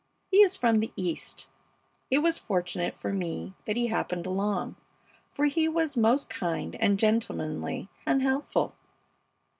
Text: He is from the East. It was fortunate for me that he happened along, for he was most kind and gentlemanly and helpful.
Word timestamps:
He 0.31 0.37
is 0.37 0.55
from 0.55 0.79
the 0.79 0.91
East. 0.95 1.47
It 2.09 2.23
was 2.23 2.39
fortunate 2.39 2.97
for 2.97 3.13
me 3.13 3.53
that 3.65 3.75
he 3.75 3.85
happened 3.85 4.25
along, 4.25 4.75
for 5.31 5.45
he 5.45 5.69
was 5.69 5.95
most 5.95 6.27
kind 6.27 6.75
and 6.79 6.97
gentlemanly 6.97 7.87
and 8.03 8.23
helpful. 8.23 8.73